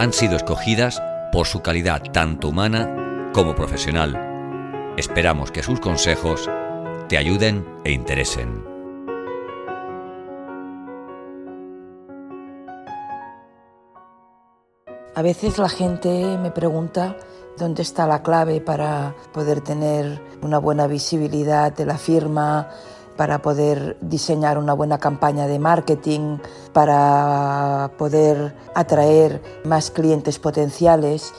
[0.00, 4.94] han sido escogidas por su calidad tanto humana como profesional.
[4.96, 6.48] Esperamos que sus consejos
[7.10, 8.64] te ayuden e interesen.
[15.14, 17.18] A veces la gente me pregunta
[17.58, 22.70] dónde está la clave para poder tener una buena visibilidad de la firma,
[23.20, 26.38] para poder diseñar una buena campaña de marketing,
[26.72, 31.34] para poder atraer más clientes potenciales.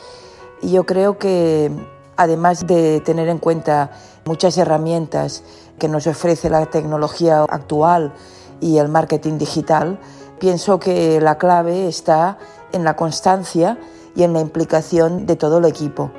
[0.62, 1.72] Y yo creo que
[2.18, 3.90] además de tener en cuenta
[4.26, 5.44] muchas herramientas
[5.80, 8.14] que nos ofrece la tecnología actual
[8.60, 9.98] y el marketing digital,
[10.40, 12.38] pienso que la clave está
[12.74, 13.80] en la constancia
[14.16, 16.12] y en la implicación de todo el equipo.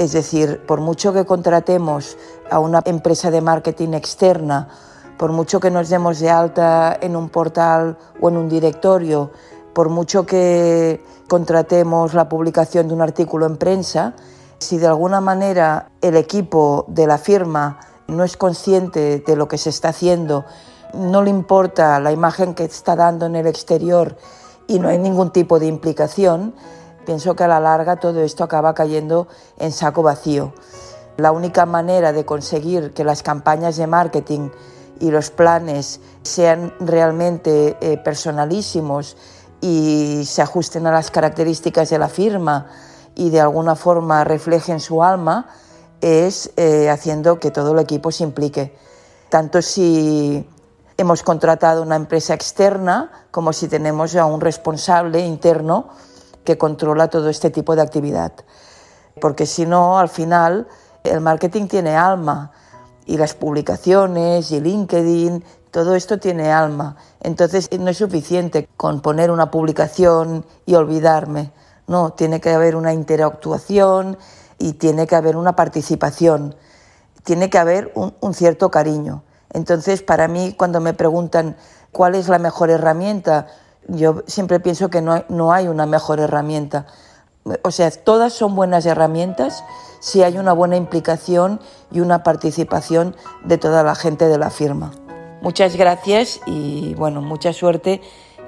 [0.00, 2.16] Es decir, por mucho que contratemos
[2.50, 4.66] a una empresa de marketing externa,
[5.18, 9.30] por mucho que nos demos de alta en un portal o en un directorio,
[9.74, 14.14] por mucho que contratemos la publicación de un artículo en prensa,
[14.58, 19.58] si de alguna manera el equipo de la firma no es consciente de lo que
[19.58, 20.46] se está haciendo,
[20.94, 24.16] no le importa la imagen que está dando en el exterior
[24.66, 26.54] y no hay ningún tipo de implicación,
[27.10, 29.26] pienso que a la larga todo esto acaba cayendo
[29.58, 30.52] en saco vacío.
[31.16, 34.50] La única manera de conseguir que las campañas de marketing
[35.00, 39.16] y los planes sean realmente eh, personalísimos
[39.60, 42.68] y se ajusten a las características de la firma
[43.16, 45.48] y de alguna forma reflejen su alma
[46.00, 48.72] es eh, haciendo que todo el equipo se implique.
[49.30, 50.48] Tanto si
[50.96, 55.88] hemos contratado una empresa externa como si tenemos a un responsable interno
[56.44, 58.32] que controla todo este tipo de actividad.
[59.20, 60.68] Porque si no, al final,
[61.04, 62.52] el marketing tiene alma
[63.06, 66.96] y las publicaciones y LinkedIn, todo esto tiene alma.
[67.20, 71.52] Entonces no es suficiente con poner una publicación y olvidarme.
[71.86, 74.16] No, tiene que haber una interactuación
[74.58, 76.54] y tiene que haber una participación.
[77.24, 79.22] Tiene que haber un, un cierto cariño.
[79.52, 81.56] Entonces, para mí, cuando me preguntan
[81.92, 83.48] cuál es la mejor herramienta,
[83.88, 86.86] yo siempre pienso que no hay, una mejor herramienta.
[87.62, 89.64] O sea, todas son buenas herramientas
[90.00, 94.92] si hay una buena implicación y una participación de toda la gente de la firma.
[95.42, 98.02] Muchas gracias y bueno, mucha suerte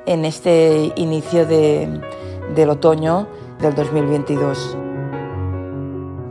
[0.07, 3.27] en este inicio del otoño
[3.61, 4.77] del 2022.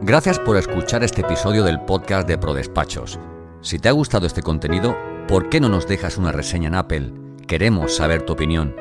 [0.03, 3.19] Gracias por escuchar este episodio del podcast de ProDespachos.
[3.61, 4.95] Si te ha gustado este contenido,
[5.27, 7.13] ¿por qué no nos dejas una reseña en Apple?
[7.47, 8.80] Queremos saber tu opinión.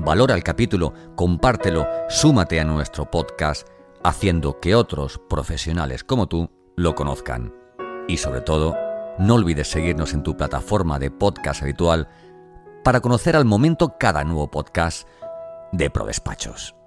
[0.00, 3.66] Valora el capítulo, compártelo, súmate a nuestro podcast,
[4.04, 7.52] haciendo que otros profesionales como tú lo conozcan.
[8.06, 8.76] Y sobre todo,
[9.18, 12.08] no olvides seguirnos en tu plataforma de podcast habitual
[12.84, 15.08] para conocer al momento cada nuevo podcast
[15.72, 16.77] de ProDespachos.